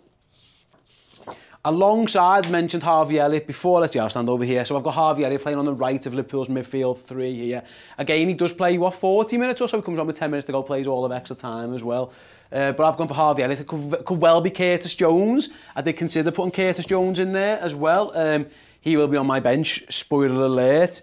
Alongside 1.64 2.50
mentioned 2.50 2.84
Harvey 2.84 3.20
Elliott 3.20 3.48
before, 3.48 3.82
let's 3.82 3.94
just 3.94 4.12
stand 4.12 4.30
over 4.30 4.44
here. 4.44 4.64
So 4.64 4.78
I've 4.78 4.84
got 4.84 4.94
Harvey 4.94 5.26
Elliott 5.26 5.42
playing 5.42 5.58
on 5.58 5.66
the 5.66 5.74
right 5.74 6.06
of 6.06 6.14
Liverpool's 6.14 6.50
midfield 6.50 7.02
three 7.02 7.36
here. 7.36 7.64
Again, 7.98 8.28
he 8.28 8.34
does 8.34 8.54
play, 8.54 8.78
what, 8.78 8.96
40 8.96 9.38
minutes 9.38 9.60
or 9.62 9.68
so? 9.68 9.78
He 9.78 9.84
comes 9.84 10.00
on 10.00 10.08
with 10.08 10.18
10 10.18 10.30
minutes 10.32 10.46
to 10.46 10.52
go, 10.52 10.64
plays 10.64 10.88
all 10.88 11.04
of 11.04 11.12
extra 11.12 11.36
time 11.36 11.74
as 11.74 11.84
well. 11.84 12.14
Uh, 12.52 12.72
but 12.72 12.84
I've 12.84 12.98
gone 12.98 13.08
for 13.08 13.14
Harvey 13.14 13.44
Elliott. 13.44 13.62
It 13.62 13.68
could, 13.68 14.06
could 14.06 14.20
well 14.20 14.42
be 14.42 14.50
Curtis 14.50 14.96
Jones. 14.96 15.50
I 15.76 15.82
did 15.82 15.94
consider 15.98 16.32
putting 16.32 16.52
Curtis 16.52 16.86
Jones 16.86 17.20
in 17.20 17.34
there 17.34 17.60
as 17.60 17.76
well. 17.76 18.12
Um, 18.16 18.48
he 18.82 18.96
will 18.96 19.08
be 19.08 19.18
on 19.18 19.28
my 19.28 19.40
bench, 19.40 19.84
spoiler 19.90 20.46
alert. 20.46 21.02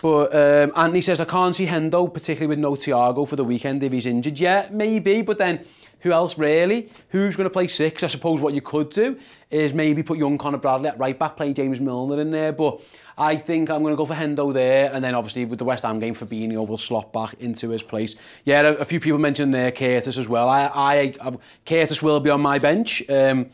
But 0.00 0.34
um, 0.34 0.72
Anthony 0.76 1.00
says, 1.00 1.20
I 1.20 1.24
can't 1.24 1.54
see 1.54 1.66
Hendo, 1.66 2.12
particularly 2.12 2.46
with 2.46 2.58
no 2.58 2.72
Thiago 2.72 3.28
for 3.28 3.36
the 3.36 3.44
weekend 3.44 3.82
if 3.82 3.92
he's 3.92 4.06
injured. 4.06 4.38
Yeah, 4.38 4.68
maybe, 4.70 5.22
but 5.22 5.38
then 5.38 5.64
who 6.00 6.12
else 6.12 6.38
really? 6.38 6.88
Who's 7.10 7.34
going 7.36 7.46
to 7.46 7.52
play 7.52 7.66
six? 7.68 8.02
I 8.02 8.06
suppose 8.06 8.40
what 8.40 8.54
you 8.54 8.60
could 8.60 8.90
do 8.90 9.18
is 9.50 9.74
maybe 9.74 10.02
put 10.02 10.18
young 10.18 10.38
Conor 10.38 10.58
Bradley 10.58 10.88
at 10.88 10.98
right 10.98 11.18
back, 11.18 11.36
playing 11.36 11.54
James 11.54 11.80
Milner 11.80 12.20
in 12.20 12.30
there. 12.30 12.52
But 12.52 12.80
I 13.18 13.34
think 13.34 13.68
I'm 13.68 13.82
going 13.82 13.92
to 13.92 13.96
go 13.96 14.04
for 14.04 14.14
Hendo 14.14 14.54
there, 14.54 14.92
and 14.92 15.02
then 15.02 15.16
obviously 15.16 15.44
with 15.44 15.58
the 15.58 15.64
West 15.64 15.82
Ham 15.84 15.98
game, 15.98 16.14
Fabinho 16.14 16.66
will 16.66 16.78
slot 16.78 17.12
back 17.12 17.34
into 17.40 17.70
his 17.70 17.82
place. 17.82 18.14
Yeah, 18.44 18.60
a, 18.60 18.72
a 18.74 18.84
few 18.84 19.00
people 19.00 19.18
mentioned 19.18 19.52
there 19.52 19.72
Curtis 19.72 20.16
as 20.16 20.28
well. 20.28 20.48
I, 20.48 20.66
I, 20.66 21.14
I 21.20 21.36
Curtis 21.66 22.00
will 22.00 22.20
be 22.20 22.30
on 22.30 22.40
my 22.40 22.60
bench, 22.60 23.02
um, 23.10 23.50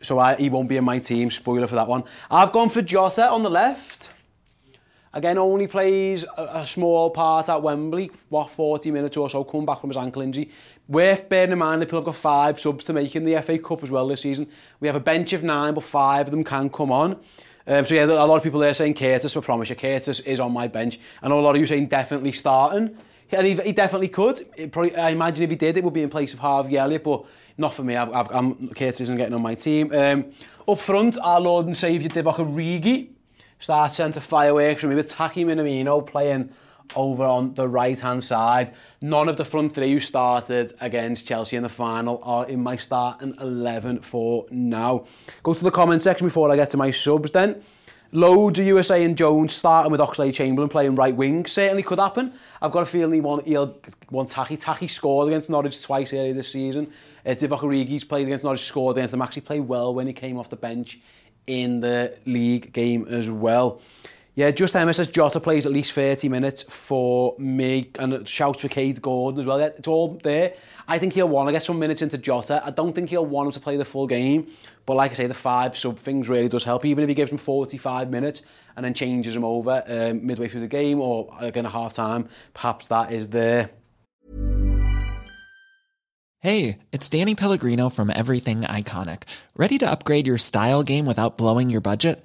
so 0.00 0.18
I, 0.18 0.36
he 0.36 0.48
won't 0.48 0.68
be 0.68 0.78
in 0.78 0.84
my 0.84 0.98
team. 0.98 1.30
Spoiler 1.30 1.66
for 1.66 1.74
that 1.74 1.86
one. 1.86 2.04
I've 2.30 2.52
gone 2.52 2.70
for 2.70 2.80
Jota 2.80 3.28
on 3.28 3.42
the 3.42 3.50
left. 3.50 4.14
Again, 5.12 5.36
only 5.36 5.66
plays 5.66 6.24
a, 6.38 6.60
a 6.60 6.66
small 6.66 7.10
part 7.10 7.50
at 7.50 7.62
Wembley, 7.62 8.10
what, 8.30 8.48
40 8.50 8.90
minutes 8.92 9.18
or 9.18 9.28
so, 9.28 9.44
come 9.44 9.66
back 9.66 9.82
from 9.82 9.90
his 9.90 9.98
ankle 9.98 10.22
injury. 10.22 10.50
Worth 10.88 11.28
bearing 11.28 11.52
in 11.52 11.58
mind 11.58 11.82
that 11.82 11.86
people 11.86 11.98
have 11.98 12.06
got 12.06 12.16
five 12.16 12.58
subs 12.58 12.84
to 12.84 12.94
make 12.94 13.14
in 13.14 13.24
the 13.24 13.40
FA 13.42 13.58
Cup 13.58 13.82
as 13.82 13.90
well 13.90 14.08
this 14.08 14.22
season. 14.22 14.48
We 14.80 14.88
have 14.88 14.96
a 14.96 15.00
bench 15.00 15.34
of 15.34 15.42
nine, 15.42 15.74
but 15.74 15.84
five 15.84 16.28
of 16.28 16.30
them 16.30 16.44
can 16.44 16.70
come 16.70 16.90
on. 16.90 17.20
Um, 17.66 17.86
so 17.86 17.94
yeah, 17.94 18.04
a 18.04 18.06
lot 18.06 18.36
of 18.36 18.42
people 18.42 18.60
there 18.60 18.74
saying 18.74 18.94
Curtis, 18.94 19.36
I 19.36 19.40
promise 19.40 19.70
you, 19.70 19.76
Curtis 19.76 20.20
is 20.20 20.40
on 20.40 20.52
my 20.52 20.68
bench. 20.68 20.98
I 21.22 21.28
know 21.28 21.38
a 21.38 21.42
lot 21.42 21.54
of 21.54 21.60
you 21.60 21.66
saying 21.66 21.86
definitely 21.86 22.32
starting. 22.32 22.96
And 23.30 23.46
he, 23.46 23.54
he 23.54 23.72
definitely 23.72 24.08
could. 24.08 24.46
It 24.56 24.72
probably, 24.72 24.94
I 24.94 25.10
imagine 25.10 25.44
if 25.44 25.50
he 25.50 25.56
did, 25.56 25.76
it 25.76 25.84
would 25.84 25.94
be 25.94 26.02
in 26.02 26.10
place 26.10 26.34
of 26.34 26.38
Harvey 26.38 26.76
Elliott, 26.76 27.04
but 27.04 27.24
not 27.56 27.72
for 27.72 27.82
me. 27.82 27.96
I've, 27.96 28.12
I've, 28.12 28.30
I'm, 28.30 28.68
Curtis 28.68 29.00
isn't 29.02 29.16
getting 29.16 29.34
on 29.34 29.42
my 29.42 29.54
team. 29.54 29.92
Um, 29.94 30.32
up 30.68 30.78
front, 30.78 31.18
our 31.22 31.40
Lord 31.40 31.66
and 31.66 31.76
Saviour 31.76 32.10
Divock 32.10 32.36
Origi, 32.36 33.08
start 33.58 33.92
centre 33.92 34.20
fireworks 34.20 34.80
from 34.80 34.92
him, 34.92 35.02
Taki 35.04 35.44
Minamino, 35.44 36.06
playing 36.06 36.50
over 36.96 37.24
on 37.24 37.54
the 37.54 37.68
right-hand 37.68 38.22
side. 38.22 38.72
None 39.00 39.28
of 39.28 39.36
the 39.36 39.44
front 39.44 39.74
three 39.74 39.92
who 39.92 40.00
started 40.00 40.72
against 40.80 41.26
Chelsea 41.26 41.56
in 41.56 41.62
the 41.62 41.68
final 41.68 42.20
are 42.22 42.46
in 42.48 42.62
my 42.62 42.76
starting 42.76 43.34
11 43.40 44.00
for 44.00 44.46
now. 44.50 45.06
Go 45.42 45.54
to 45.54 45.64
the 45.64 45.70
comment 45.70 46.02
section 46.02 46.26
before 46.26 46.50
I 46.50 46.56
get 46.56 46.70
to 46.70 46.76
my 46.76 46.90
subs 46.90 47.30
then. 47.30 47.62
Loads 48.14 48.58
of 48.58 48.66
USA 48.66 49.02
and 49.04 49.16
Jones 49.16 49.54
starting 49.54 49.90
with 49.90 50.00
Oxlade-Chamberlain 50.00 50.68
playing 50.68 50.96
right 50.96 51.16
wing. 51.16 51.46
Certainly 51.46 51.82
could 51.82 51.98
happen. 51.98 52.34
I've 52.60 52.70
got 52.70 52.82
a 52.82 52.86
feeling 52.86 53.14
he 53.14 53.20
won, 53.22 53.42
he'll 53.44 53.74
want 54.10 54.28
Taki. 54.28 54.58
Taki 54.58 54.86
scored 54.86 55.28
against 55.28 55.48
Norwich 55.48 55.82
twice 55.82 56.12
earlier 56.12 56.34
this 56.34 56.52
season. 56.52 56.92
Uh, 57.24 57.30
Divock 57.30 57.60
Origi's 57.60 58.04
played 58.04 58.26
against 58.26 58.44
Norwich, 58.44 58.64
scored 58.64 58.98
against 58.98 59.12
them. 59.12 59.22
Actually 59.22 59.42
played 59.42 59.60
well 59.60 59.94
when 59.94 60.06
he 60.06 60.12
came 60.12 60.38
off 60.38 60.50
the 60.50 60.56
bench 60.56 61.00
in 61.46 61.80
the 61.80 62.14
league 62.26 62.72
game 62.72 63.06
as 63.08 63.30
well. 63.30 63.80
Yeah, 64.34 64.50
just 64.50 64.72
says 64.72 65.08
Jota 65.08 65.40
plays 65.40 65.66
at 65.66 65.72
least 65.72 65.92
30 65.92 66.30
minutes 66.30 66.62
for 66.62 67.34
me 67.38 67.90
and 67.98 68.26
shouts 68.26 68.62
for 68.62 68.68
Kaide 68.68 69.02
Gordon 69.02 69.38
as 69.40 69.44
well. 69.44 69.58
It's 69.58 69.86
all 69.86 70.18
there. 70.22 70.54
I 70.88 70.98
think 70.98 71.12
he'll 71.12 71.28
want 71.28 71.48
to 71.48 71.52
get 71.52 71.62
some 71.62 71.78
minutes 71.78 72.00
into 72.00 72.16
Jota. 72.16 72.62
I 72.64 72.70
don't 72.70 72.94
think 72.94 73.10
he'll 73.10 73.26
want 73.26 73.48
him 73.48 73.52
to 73.52 73.60
play 73.60 73.76
the 73.76 73.84
full 73.84 74.06
game. 74.06 74.46
But 74.86 74.94
like 74.94 75.10
I 75.10 75.14
say, 75.14 75.26
the 75.26 75.34
five 75.34 75.76
sub 75.76 75.98
things 75.98 76.30
really 76.30 76.48
does 76.48 76.64
help. 76.64 76.86
Even 76.86 77.04
if 77.04 77.08
he 77.08 77.14
gives 77.14 77.30
him 77.30 77.36
45 77.36 78.08
minutes 78.08 78.42
and 78.74 78.84
then 78.84 78.94
changes 78.94 79.36
him 79.36 79.44
over 79.44 79.84
um, 79.86 80.26
midway 80.26 80.48
through 80.48 80.60
the 80.60 80.68
game 80.68 80.98
or 80.98 81.34
again 81.38 81.66
at 81.66 81.72
half 81.72 81.92
time, 81.92 82.28
perhaps 82.54 82.86
that 82.86 83.12
is 83.12 83.28
there. 83.28 83.68
Hey, 86.40 86.78
it's 86.90 87.08
Danny 87.08 87.34
Pellegrino 87.34 87.90
from 87.90 88.10
Everything 88.10 88.62
Iconic. 88.62 89.24
Ready 89.54 89.78
to 89.78 89.88
upgrade 89.88 90.26
your 90.26 90.38
style 90.38 90.82
game 90.82 91.04
without 91.06 91.36
blowing 91.36 91.68
your 91.70 91.82
budget? 91.82 92.24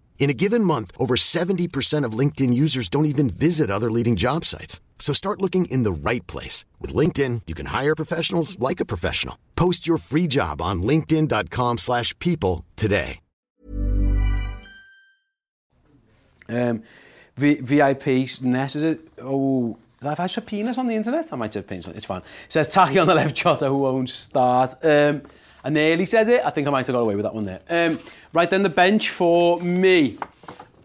In 0.21 0.29
a 0.29 0.35
given 0.35 0.63
month, 0.63 0.91
over 0.99 1.15
70% 1.15 2.05
of 2.05 2.13
LinkedIn 2.13 2.53
users 2.53 2.87
don't 2.89 3.07
even 3.07 3.27
visit 3.27 3.71
other 3.71 3.89
leading 3.89 4.15
job 4.15 4.45
sites. 4.45 4.79
So 4.99 5.13
start 5.13 5.41
looking 5.41 5.65
in 5.65 5.81
the 5.81 5.91
right 5.91 6.25
place. 6.27 6.63
With 6.79 6.93
LinkedIn, 6.93 7.41
you 7.47 7.55
can 7.55 7.65
hire 7.65 7.95
professionals 7.95 8.57
like 8.59 8.79
a 8.79 8.85
professional. 8.85 9.37
Post 9.55 9.87
your 9.87 9.97
free 9.97 10.27
job 10.27 10.61
on 10.61 10.83
linkedin.com 10.83 11.79
slash 11.79 12.17
people 12.19 12.63
today. 12.75 13.19
Um, 16.47 16.83
v- 17.37 17.61
VIP 17.61 18.41
Ness, 18.41 18.75
is 18.75 18.83
it? 18.83 18.99
Oh, 19.19 19.77
have 20.03 20.19
I 20.19 20.27
had 20.27 20.45
penis 20.45 20.77
on 20.77 20.85
the 20.85 20.95
internet? 20.95 21.33
I 21.33 21.35
might 21.35 21.53
have 21.53 21.65
on 21.71 21.93
It's 21.95 22.05
fine. 22.05 22.21
It 22.21 22.53
says 22.53 22.69
Taki 22.69 22.99
on 22.99 23.07
the 23.07 23.15
left, 23.15 23.35
Jota 23.35 23.69
who 23.69 23.77
won't 23.77 24.09
start. 24.09 24.73
Um, 24.83 25.23
I 25.63 25.69
nearly 25.69 26.05
said 26.05 26.29
it. 26.29 26.43
I 26.43 26.49
think 26.49 26.67
I 26.67 26.71
might 26.71 26.87
have 26.87 26.93
got 26.93 26.99
away 26.99 27.15
with 27.15 27.23
that 27.23 27.35
one 27.35 27.45
there. 27.45 27.61
Um, 27.69 27.99
right 28.33 28.49
then, 28.49 28.63
the 28.63 28.69
bench 28.69 29.09
for 29.09 29.59
me. 29.59 30.17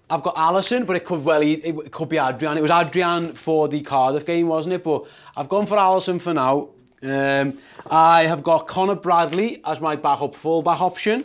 I've 0.09 0.23
got 0.23 0.37
Allison, 0.37 0.85
but 0.85 0.95
it 0.95 1.05
could 1.05 1.25
well 1.25 1.43
it 1.43 1.91
could 1.91 2.09
be 2.09 2.19
Adrian. 2.19 2.57
It 2.57 2.63
was 2.63 2.71
Adrian 2.71 3.33
for 3.33 3.67
the 3.67 3.81
Cardiff 3.81 4.25
game, 4.25 4.47
wasn't 4.47 4.75
it? 4.75 4.85
But 4.85 5.05
I've 5.37 5.49
gone 5.49 5.67
for 5.67 5.79
Allison 5.79 6.21
for 6.21 6.33
now. 6.33 6.69
Um, 7.03 7.59
I 7.91 8.25
have 8.25 8.43
got 8.43 8.69
Connor 8.69 8.95
Bradley 8.95 9.61
as 9.65 9.81
my 9.81 9.97
backup 9.97 10.35
fullback 10.35 10.81
option. 10.81 11.25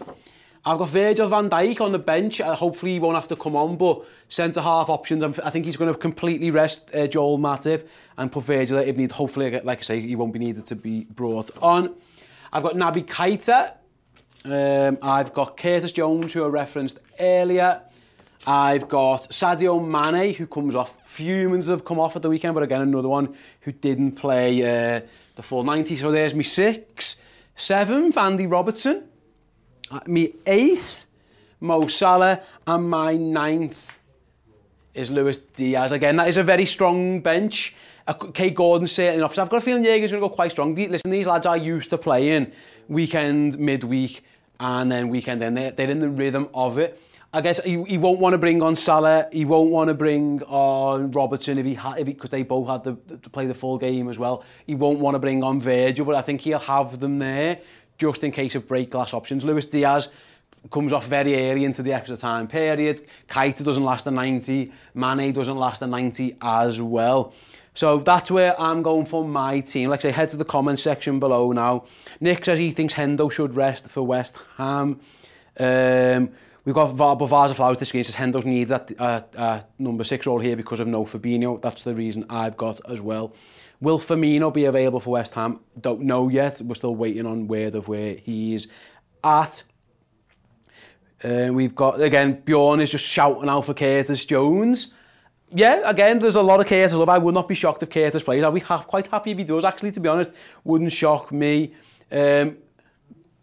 I've 0.64 0.78
got 0.78 0.90
Virgil 0.90 1.28
van 1.28 1.50
Dijk 1.50 1.82
on 1.82 1.92
the 1.92 2.00
bench. 2.00 2.40
Uh, 2.40 2.56
hopefully 2.56 2.94
he 2.94 3.00
won't 3.00 3.16
have 3.16 3.28
to 3.30 3.36
come 3.36 3.56
on, 3.56 3.78
but 3.78 4.04
centre-half 4.30 4.90
options, 4.90 5.24
I'm, 5.24 5.34
I 5.44 5.50
think 5.50 5.66
he's 5.66 5.78
going 5.78 5.92
to 5.92 5.98
completely 5.98 6.52
rest 6.52 6.94
uh, 6.94 7.08
Joel 7.08 7.40
Matip 7.40 7.88
and 8.18 8.32
put 8.32 8.44
Virgil 8.44 8.78
if 8.78 8.96
need. 8.96 9.12
Hopefully, 9.12 9.60
like 9.62 9.80
I 9.80 9.82
say, 9.82 10.00
he 10.02 10.16
won't 10.16 10.34
be 10.34 10.40
needed 10.40 10.66
to 10.68 10.76
be 10.76 11.06
brought 11.06 11.50
on. 11.62 11.96
I've 12.54 12.64
got 12.64 12.74
Naby 12.74 13.06
Keita. 13.06 13.76
Um, 14.44 14.98
I've 15.02 15.32
got 15.32 15.56
Curtis 15.56 15.94
Jones, 15.94 16.34
who 16.34 16.44
I 16.44 16.48
referenced 16.48 17.00
earlier. 17.20 17.82
I've 18.46 18.90
got 18.90 19.30
Sadio 19.30 19.80
Mane, 19.80 20.34
who 20.34 20.48
comes 20.48 20.76
off. 20.76 21.08
Few 21.08 21.34
humans 21.34 21.68
have 21.68 21.86
come 21.86 22.00
off 22.00 22.16
at 22.16 22.24
the 22.24 22.30
weekend, 22.30 22.56
but 22.56 22.64
again, 22.64 22.82
another 22.82 23.08
one 23.08 23.36
who 23.62 23.72
didn't 23.72 24.14
play 24.14 24.64
uh, 24.64 25.02
the 25.36 25.44
full 25.44 25.64
90. 25.64 25.96
So 25.96 26.12
there's 26.12 26.34
me 26.36 26.44
six. 26.44 27.22
Seventh, 27.56 28.18
Andy 28.18 28.48
Robertson. 28.48 29.08
Uh, 29.90 30.00
me 30.08 30.34
eighth, 30.46 31.06
Mo 31.62 31.88
Salah. 31.88 32.42
And 32.68 32.90
my 32.90 33.16
ninth 33.16 34.00
is 34.94 35.10
Luis 35.10 35.38
Diaz. 35.38 35.94
Again, 35.94 36.18
that 36.18 36.28
is 36.28 36.38
a 36.38 36.44
very 36.44 36.66
strong 36.66 37.22
bench. 37.22 37.76
Kaide 38.34 38.56
Gordon 38.56 38.88
certainly 38.88 39.24
opposite. 39.24 39.42
I've 39.42 39.50
got 39.50 39.58
a 39.58 39.62
feeling 39.62 39.84
Jurgen's 39.84 40.12
going 40.12 40.22
to 40.22 40.28
go 40.28 40.34
quite 40.34 40.52
strong. 40.52 40.76
Listen, 40.76 41.12
these 41.12 41.28
lads 41.28 41.46
are 41.46 41.58
used 41.58 41.90
to 41.92 41.98
playing 41.98 42.52
weekend, 42.88 43.58
midweek, 43.60 44.24
and 44.60 44.92
then 44.92 45.10
weekend. 45.10 45.42
Then 45.42 45.54
they're, 45.54 45.72
they're 45.72 45.90
in 45.90 46.00
the 46.00 46.10
rhythm 46.10 46.50
of 46.54 46.78
it. 46.78 47.02
I 47.34 47.40
guess 47.40 47.64
he, 47.64 47.82
he 47.86 47.98
won't 47.98 48.20
want 48.20 48.34
to 48.34 48.38
bring 48.38 48.62
on 48.62 48.76
Salah. 48.76 49.30
He 49.32 49.46
won't 49.46 49.72
want 49.72 49.88
to 49.88 49.94
bring 49.94 50.44
on 50.44 51.12
Robertson 51.12 51.58
if 51.58 51.66
he 51.66 51.74
had, 51.74 52.00
if 52.00 52.06
because 52.06 52.30
they 52.30 52.44
both 52.44 52.68
had 52.68 52.84
to, 52.84 53.18
to 53.18 53.30
play 53.30 53.46
the 53.46 53.54
full 53.54 53.78
game 53.78 54.10
as 54.10 54.20
well. 54.20 54.44
He 54.68 54.76
won't 54.76 55.00
want 55.00 55.16
to 55.16 55.20
bring 55.20 55.42
on 55.42 55.62
Virgil, 55.62 56.06
but 56.06 56.16
I 56.16 56.22
think 56.22 56.42
he'll 56.42 56.60
have 56.60 57.00
them 57.00 57.20
there 57.20 57.60
just 57.98 58.24
in 58.24 58.32
case 58.32 58.56
of 58.56 58.68
break 58.68 58.90
glass 58.90 59.14
options. 59.14 59.46
Luis 59.46 59.66
Diaz 59.66 60.10
comes 60.70 60.92
off 60.92 61.08
very 61.08 61.50
early 61.50 61.64
into 61.64 61.82
the 61.82 61.94
extra 61.94 62.18
time 62.18 62.48
period. 62.48 63.08
Keita 63.30 63.64
doesn't 63.64 63.84
last 63.84 64.06
the 64.06 64.12
90. 64.12 64.72
Mane 64.94 65.32
doesn't 65.32 65.56
last 65.56 65.80
the 65.80 65.88
90 65.88 66.36
as 66.42 66.82
well. 66.82 67.34
So 67.74 68.00
that's 68.00 68.30
where 68.30 68.60
I'm 68.60 68.82
going 68.82 69.06
for 69.06 69.24
my 69.24 69.62
team. 69.62 69.90
Like 69.90 70.02
I 70.02 70.10
say, 70.10 70.12
head 70.12 70.30
to 70.32 70.38
the 70.38 70.46
comments 70.46 70.84
section 70.84 71.20
below 71.20 71.52
now. 71.52 71.86
Nick 72.20 72.44
says 72.44 72.60
he 72.60 72.72
thinks 72.72 72.94
Hendo 72.94 73.32
should 73.32 73.56
rest 73.56 73.88
for 73.88 74.04
West 74.04 74.36
Ham. 74.58 75.00
Um, 75.58 76.30
We've 76.64 76.76
got 76.76 76.96
Bavaza 76.96 77.56
Flowers 77.56 77.80
this 77.80 77.92
game 77.92 78.04
says 78.04 78.16
Hendo 78.16 78.44
needs 78.46 78.70
that 78.70 78.92
uh, 79.00 79.22
uh, 79.36 79.62
number 79.80 80.04
six 80.04 80.28
role 80.28 80.38
here 80.38 80.56
because 80.56 80.80
of 80.80 80.88
no 80.88 81.06
Fabinho. 81.06 81.60
That's 81.60 81.82
the 81.82 81.96
reason 81.96 82.26
I've 82.30 82.56
got 82.56 82.80
as 82.88 83.02
well. 83.02 83.34
Will 83.80 84.00
Firmino 84.00 84.54
be 84.54 84.66
available 84.66 85.00
for 85.00 85.10
West 85.12 85.34
Ham? 85.34 85.60
Don't 85.80 86.02
know 86.02 86.30
yet. 86.30 86.62
We're 86.62 86.76
still 86.76 86.96
waiting 86.96 87.26
on 87.26 87.48
word 87.48 87.74
of 87.74 87.88
where 87.88 88.14
he's 88.14 88.68
at. 89.24 89.64
Uh, 91.24 91.50
we've 91.52 91.74
got, 91.74 92.00
again, 92.00 92.42
Bjorn 92.42 92.80
is 92.80 92.92
just 92.92 93.06
shouting 93.06 93.50
out 93.50 93.66
for 93.66 93.74
Curtis 93.74 94.24
Jones. 94.26 94.94
yeah, 95.54 95.82
again, 95.90 96.20
there's 96.20 96.36
a 96.36 96.42
lot 96.42 96.60
of 96.60 96.68
Curtis 96.68 96.94
Love. 96.94 97.10
I 97.10 97.18
would 97.18 97.34
not 97.34 97.48
be 97.48 97.56
shocked 97.56 97.84
if 97.84 97.90
Curtis 97.90 98.24
plays. 98.24 98.44
I'd 98.44 98.54
be 98.54 98.60
ha 98.60 98.84
quite 98.84 99.08
happy 99.08 99.32
if 99.32 99.38
he 99.38 99.44
does, 99.44 99.66
actually, 99.66 99.92
to 99.94 100.00
be 100.00 100.10
honest. 100.10 100.32
Wouldn't 100.64 100.92
shock 100.92 101.32
me. 101.32 101.74
Um, 102.12 102.58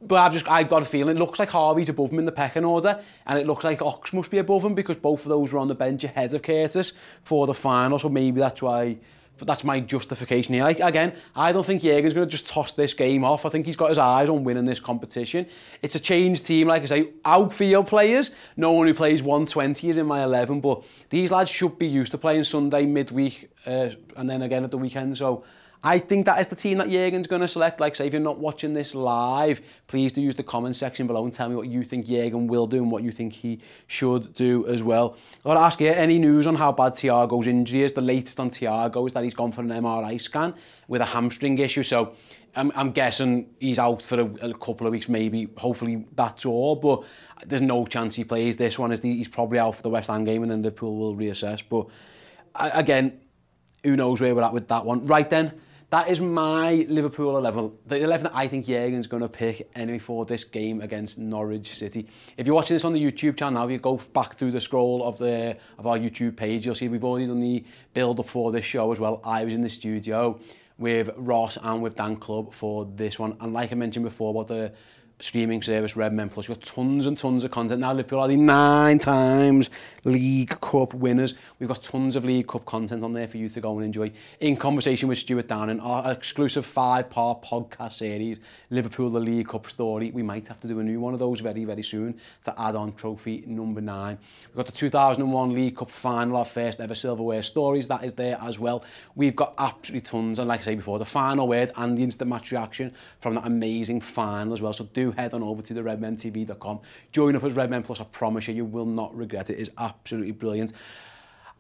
but 0.01 0.17
I've 0.17 0.33
just, 0.33 0.49
I've 0.49 0.69
got 0.69 0.83
a 0.83 0.85
feeling. 0.85 1.17
It 1.17 1.19
looks 1.19 1.39
like 1.39 1.51
Harvey's 1.51 1.89
above 1.89 2.13
him 2.13 2.21
in 2.21 2.25
the 2.25 2.33
pecking 2.33 2.65
order, 2.65 3.03
and 3.27 3.39
it 3.39 3.47
looks 3.47 3.65
like 3.65 3.83
Ox 3.83 4.13
must 4.13 4.31
be 4.31 4.39
above 4.39 4.65
him 4.65 4.75
because 4.75 4.97
both 4.97 5.25
of 5.25 5.29
those 5.29 5.53
were 5.53 5.59
on 5.59 5.69
the 5.69 5.75
bench 5.75 6.05
ahead 6.05 6.33
of 6.35 6.43
Curtis 6.43 6.93
for 7.25 7.47
the 7.47 7.55
final, 7.55 7.99
so 7.99 8.09
maybe 8.09 8.39
that's 8.39 8.63
why 8.63 8.99
that's 9.41 9.65
my 9.65 9.81
justification 9.81 10.55
here. 10.55 10.65
Like, 10.65 10.81
again, 10.81 11.15
I 11.35 11.53
don't 11.53 11.65
think 11.65 11.83
Jürgen's 11.83 12.15
going 12.15 12.27
to 12.27 12.31
just 12.31 12.47
toss 12.47 12.73
this 12.73 12.95
game 12.95 13.25
off. 13.25 13.47
I 13.47 13.49
think 13.49 13.67
he's 13.67 13.77
got 13.77 13.89
his 13.89 13.99
eyes 13.99 14.29
on 14.29 14.45
winning 14.45 14.65
this 14.65 14.81
competition. 14.81 15.47
It's 15.83 15.95
a 15.95 16.01
changed 16.01 16.47
team, 16.47 16.69
like 16.69 16.83
I 16.83 16.87
say. 16.87 17.11
Outfield 17.25 17.87
players, 17.87 18.35
no 18.57 18.73
one 18.73 18.87
who 18.87 18.95
plays 18.95 19.23
120 19.23 19.91
is 19.91 19.99
in 19.99 20.07
my 20.07 20.25
11, 20.25 20.61
but 20.61 20.85
these 21.11 21.31
lads 21.31 21.51
should 21.51 21.79
be 21.79 21.87
used 21.87 22.13
to 22.13 22.19
playing 22.19 22.45
Sunday, 22.45 22.87
midweek, 22.87 23.51
uh, 23.67 23.91
and 24.17 24.29
then 24.29 24.43
again 24.43 24.65
at 24.65 24.71
the 24.71 24.79
weekend. 24.79 25.17
So 25.17 25.45
I 25.83 26.01
think 26.01 26.27
that 26.27 26.41
is 26.41 26.49
the 26.49 26.57
team 26.57 26.79
that 26.79 26.89
Jurgen's 26.89 27.29
going 27.29 27.41
to 27.41 27.47
select. 27.47 27.79
Like, 27.79 27.95
say, 27.95 28.09
if 28.09 28.13
you're 28.13 28.21
not 28.21 28.39
watching 28.39 28.73
this 28.73 28.97
live, 28.97 29.61
please 29.87 30.13
do 30.13 30.21
use 30.21 30.35
the 30.35 30.43
comment 30.43 30.75
section 30.75 31.07
below 31.07 31.25
and 31.25 31.33
tell 31.33 31.49
me 31.49 31.55
what 31.55 31.69
you 31.69 31.85
think 31.85 32.07
Jurgen 32.07 32.49
will 32.49 32.67
do 32.67 32.79
and 32.79 32.91
what 32.91 33.05
you 33.05 33.13
think 33.13 33.33
he 33.33 33.61
should 33.87 34.35
do 34.35 34.67
as 34.67 34.83
well. 34.83 35.17
I 35.45 35.49
want 35.49 35.61
to 35.61 35.63
ask 35.63 35.81
you, 35.81 35.89
any 35.89 36.19
news 36.19 36.49
on 36.49 36.57
how 36.57 36.73
bad 36.73 36.95
Thiago's 36.95 37.47
injury 37.47 37.85
is? 37.85 37.93
The 37.93 38.01
latest 38.01 38.41
on 38.41 38.51
Thiago 38.51 39.07
is 39.07 39.13
that 39.13 39.23
he's 39.23 39.35
gone 39.35 39.53
for 39.53 39.61
an 39.61 39.69
MRI 39.69 40.21
scan 40.21 40.53
with 40.89 41.01
a 41.01 41.05
hamstring 41.05 41.57
issue. 41.59 41.85
So 41.85 42.15
I'm, 42.57 42.73
I'm 42.75 42.91
guessing 42.91 43.49
he's 43.61 43.79
out 43.79 44.03
for 44.03 44.21
a, 44.21 44.51
a 44.51 44.55
couple 44.55 44.89
of 44.89 44.93
weeks, 44.93 45.09
maybe. 45.09 45.49
Hopefully 45.57 46.07
that's 46.17 46.45
all. 46.45 46.75
But 46.75 47.05
there's 47.47 47.63
no 47.63 47.87
chance 47.87 48.17
he 48.17 48.25
plays 48.25 48.57
this 48.57 48.81
one. 48.81 48.91
He's 48.91 49.29
probably 49.29 49.61
out 49.61 49.77
for 49.77 49.83
the 49.83 49.91
West 49.91 50.09
Ham 50.09 50.25
game 50.25 50.43
and 50.43 50.51
then 50.51 50.63
Liverpool 50.63 50.97
will 50.97 51.15
reassess. 51.15 51.63
But 51.69 51.87
again, 52.57 53.21
who 53.85 53.95
knows 53.95 54.21
where 54.21 54.35
we're 54.35 54.43
at 54.43 54.53
with 54.53 54.67
that 54.69 54.85
one. 54.85 55.07
Right 55.07 55.31
then, 55.31 55.53
That 55.91 56.11
is 56.11 56.21
my 56.21 56.85
Liverpool 56.91 57.39
11, 57.39 57.73
the 57.87 58.03
11 58.03 58.25
that 58.25 58.33
I 58.35 58.47
think 58.47 58.67
Jurgen's 58.67 59.07
going 59.07 59.23
to 59.23 59.29
pick 59.29 59.71
anyway 59.75 59.99
for 59.99 60.27
this 60.27 60.45
game 60.45 60.83
against 60.83 61.19
Norwich 61.19 61.75
City. 61.75 62.07
If 62.37 62.47
you're 62.47 62.55
watching 62.55 62.75
this 62.75 62.85
on 62.85 62.93
the 62.93 63.03
YouTube 63.03 63.39
channel 63.39 63.63
now, 63.63 63.69
you 63.69 63.79
go 63.79 63.97
back 64.13 64.35
through 64.35 64.51
the 64.51 64.61
scroll 64.61 65.03
of 65.09 65.17
the 65.17 65.57
of 65.79 65.87
our 65.87 65.99
YouTube 65.99 66.37
page, 66.37 66.67
you'll 66.67 66.75
see 66.75 66.89
we've 66.89 67.05
already 67.05 67.27
done 67.27 67.41
the 67.41 67.65
build-up 67.95 68.29
for 68.29 68.53
this 68.53 68.67
show 68.67 68.93
as 68.93 69.01
well. 69.01 69.23
I 69.25 69.47
was 69.47 69.55
in 69.55 69.63
the 69.63 69.71
studio 69.71 70.39
with 70.77 71.09
Ross 71.17 71.57
and 71.63 71.81
with 71.81 71.97
Dan 71.97 72.17
Club 72.17 72.53
for 72.53 72.85
this 72.95 73.19
one. 73.19 73.35
And 73.41 73.55
like 73.55 73.73
I 73.73 73.75
mentioned 73.75 74.05
before 74.05 74.33
about 74.33 74.49
the 74.49 74.75
streaming 75.21 75.63
service 75.63 75.97
Redmen 75.97 76.29
Plus. 76.29 76.49
We've 76.49 76.59
got 76.59 76.65
tons 76.65 77.07
and 77.07 77.19
tons 77.19 77.45
of 77.45 77.51
content 77.51 77.81
now. 77.81 77.93
Liverpool 77.93 78.21
are 78.21 78.29
the 78.29 78.37
nine 78.37 78.99
times 78.99 79.71
League 80.05 80.61
Cup 80.61 80.95
winners. 80.95 81.35
We've 81.59 81.69
got 81.69 81.83
tons 81.83 82.15
of 82.15 82.25
League 82.25 82.47
Cup 82.47 82.65
content 82.65 83.03
on 83.03 83.13
there 83.13 83.27
for 83.27 83.37
you 83.37 83.49
to 83.49 83.61
go 83.61 83.77
and 83.77 83.85
enjoy. 83.85 84.13
In 84.41 84.57
conversation 84.57 85.09
with 85.09 85.19
Stuart 85.19 85.49
Downing, 85.49 85.81
our 85.81 86.13
exclusive 86.13 86.65
five-part 86.65 87.43
podcast 87.43 87.95
series, 87.95 88.39
Liverpool 88.71 89.11
the 89.11 89.19
League 89.19 89.49
Cup 89.49 89.69
story. 89.69 90.13
We 90.13 90.23
might 90.23 90.47
have 90.47 90.61
to 90.61 90.69
do 90.69 90.79
a 90.79 90.85
new 90.85 91.01
one 91.01 91.15
of 91.15 91.21
those 91.21 91.41
very, 91.41 91.65
very 91.65 91.83
soon 91.83 92.21
to 92.45 92.61
add 92.61 92.77
on 92.77 92.93
trophy 92.95 93.43
number 93.47 93.81
nine. 93.81 94.19
We've 94.49 94.57
got 94.57 94.67
the 94.67 94.73
2001 94.73 95.53
League 95.53 95.77
Cup 95.77 95.91
final, 95.91 96.37
our 96.37 96.45
first 96.45 96.81
ever 96.81 96.95
silverware 96.95 97.43
stories. 97.43 97.89
That 97.89 98.05
is 98.05 98.15
there 98.15 98.39
as 98.41 98.59
well. 98.59 98.85
We've 99.17 99.37
got 99.37 99.55
absolutely 99.59 100.03
tons, 100.03 100.39
and 100.39 100.47
like 100.47 100.61
I 100.61 100.65
say 100.65 100.75
before, 100.77 101.01
the 101.01 101.05
final 101.05 101.49
word 101.49 101.73
and 101.77 101.99
the 101.99 102.05
instant 102.05 102.31
match 102.31 102.53
reaction 102.53 102.95
from 103.19 103.35
that 103.35 103.47
amazing 103.47 104.01
final 104.01 104.55
as 104.55 104.63
well. 104.63 104.73
So 104.73 104.85
do 104.93 105.08
head 105.13 105.35
on 105.35 105.43
over 105.43 105.63
to 105.63 105.75
the 105.75 105.81
redmentv.com. 105.81 106.81
Join 107.13 107.37
up 107.37 107.45
as 107.45 107.55
Redmen 107.55 107.83
Plus, 107.83 108.01
I 108.01 108.05
promise 108.05 108.49
you, 108.49 108.55
you 108.55 108.65
will 108.65 108.87
not 108.87 109.15
regret 109.17 109.51
it. 109.51 109.59
It's 109.59 109.71
absolutely 109.79 110.33
brilliant. 110.33 110.73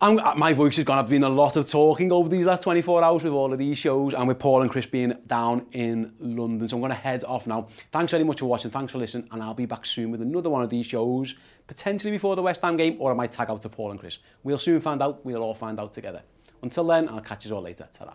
I'm, 0.00 0.20
uh, 0.20 0.34
my 0.36 0.52
voice 0.52 0.76
has 0.76 0.84
gone. 0.84 0.98
I've 0.98 1.08
been 1.08 1.24
a 1.24 1.28
lot 1.28 1.56
of 1.56 1.68
talking 1.68 2.12
over 2.12 2.28
these 2.28 2.46
last 2.46 2.62
24 2.62 3.02
hours 3.02 3.24
with 3.24 3.32
all 3.32 3.52
of 3.52 3.58
these 3.58 3.76
shows 3.76 4.14
and 4.14 4.28
with 4.28 4.38
Paul 4.38 4.62
and 4.62 4.70
Chris 4.70 4.86
being 4.86 5.12
down 5.26 5.66
in 5.72 6.14
London. 6.20 6.68
So 6.68 6.76
I'm 6.76 6.80
going 6.80 6.90
to 6.90 6.96
head 6.96 7.24
off 7.24 7.48
now. 7.48 7.66
Thanks 7.90 8.12
very 8.12 8.22
much 8.22 8.38
for 8.38 8.46
watching. 8.46 8.70
Thanks 8.70 8.92
for 8.92 8.98
listening. 8.98 9.28
And 9.32 9.42
I'll 9.42 9.54
be 9.54 9.66
back 9.66 9.84
soon 9.84 10.12
with 10.12 10.22
another 10.22 10.50
one 10.50 10.62
of 10.62 10.70
these 10.70 10.86
shows, 10.86 11.34
potentially 11.66 12.12
before 12.12 12.36
the 12.36 12.42
West 12.42 12.62
Ham 12.62 12.76
game, 12.76 12.96
or 13.00 13.10
I 13.10 13.14
might 13.14 13.32
tag 13.32 13.50
out 13.50 13.60
to 13.62 13.68
Paul 13.68 13.90
and 13.90 13.98
Chris. 13.98 14.20
We'll 14.44 14.60
soon 14.60 14.80
find 14.80 15.02
out. 15.02 15.24
We'll 15.24 15.42
all 15.42 15.54
find 15.54 15.80
out 15.80 15.92
together. 15.92 16.22
Until 16.62 16.84
then, 16.84 17.08
I'll 17.08 17.20
catch 17.20 17.46
you 17.46 17.56
all 17.56 17.62
later. 17.62 17.88
Ta-ra. 17.90 18.14